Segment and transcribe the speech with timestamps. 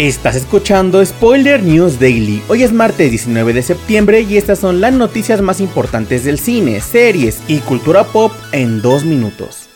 [0.00, 2.42] Estás escuchando Spoiler News Daily.
[2.48, 6.80] Hoy es martes 19 de septiembre y estas son las noticias más importantes del cine,
[6.80, 9.69] series y cultura pop en dos minutos.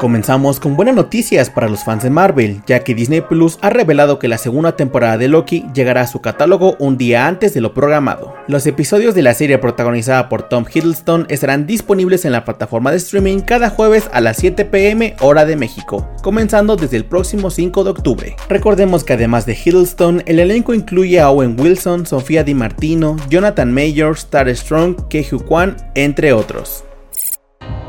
[0.00, 4.18] Comenzamos con buenas noticias para los fans de Marvel, ya que Disney Plus ha revelado
[4.18, 7.74] que la segunda temporada de Loki llegará a su catálogo un día antes de lo
[7.74, 8.32] programado.
[8.48, 12.96] Los episodios de la serie protagonizada por Tom Hiddleston estarán disponibles en la plataforma de
[12.96, 17.84] streaming cada jueves a las 7 pm hora de México, comenzando desde el próximo 5
[17.84, 18.36] de octubre.
[18.48, 23.70] Recordemos que además de Hiddleston, el elenco incluye a Owen Wilson, Sofía Di Martino, Jonathan
[23.70, 26.84] Majors, Star Strong, Keju Kwan, entre otros.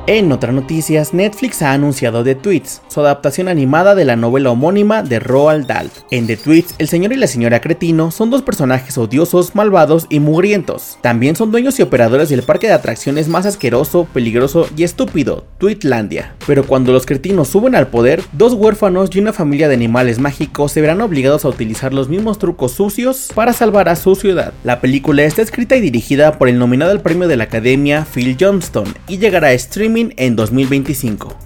[0.07, 5.03] En otras noticias, Netflix ha anunciado The Tweets, su adaptación animada de la novela homónima
[5.03, 5.91] de Roald Dahl.
[6.09, 10.19] En The Tweets, el señor y la señora Cretino son dos personajes odiosos, malvados y
[10.19, 10.97] mugrientos.
[11.01, 16.33] También son dueños y operadores del parque de atracciones más asqueroso, peligroso y estúpido, Tweetlandia.
[16.47, 20.71] Pero cuando los cretinos suben al poder, dos huérfanos y una familia de animales mágicos
[20.71, 24.51] se verán obligados a utilizar los mismos trucos sucios para salvar a su ciudad.
[24.63, 28.35] La película está escrita y dirigida por el nominado al premio de la Academia Phil
[28.39, 31.37] Johnston y llegará a streaming en 2025.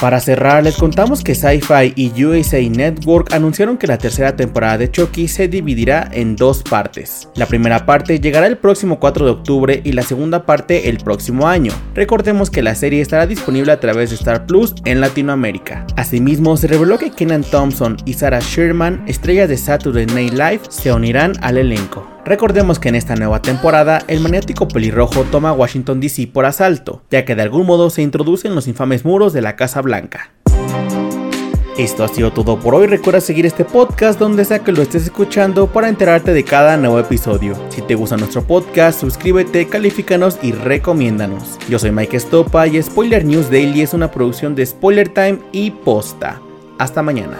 [0.00, 4.90] Para cerrar, les contamos que Sci-Fi y USA Network anunciaron que la tercera temporada de
[4.90, 7.30] Chucky se dividirá en dos partes.
[7.34, 11.48] La primera parte llegará el próximo 4 de octubre y la segunda parte el próximo
[11.48, 11.72] año.
[11.94, 15.86] Recordemos que la serie estará disponible a través de Star Plus en Latinoamérica.
[15.96, 20.92] Asimismo, se reveló que Kenan Thompson y Sarah Sherman, estrellas de Saturday Night Live, se
[20.92, 22.15] unirán al elenco.
[22.26, 27.24] Recordemos que en esta nueva temporada el maniático pelirrojo toma Washington DC por asalto, ya
[27.24, 30.32] que de algún modo se introduce en los infames muros de la Casa Blanca.
[31.78, 32.88] Esto ha sido todo por hoy.
[32.88, 36.98] Recuerda seguir este podcast donde sea que lo estés escuchando para enterarte de cada nuevo
[36.98, 37.54] episodio.
[37.68, 41.58] Si te gusta nuestro podcast, suscríbete, califícanos y recomiéndanos.
[41.68, 45.70] Yo soy Mike Estopa y Spoiler News Daily es una producción de Spoiler Time y
[45.70, 46.40] Posta.
[46.78, 47.38] Hasta mañana.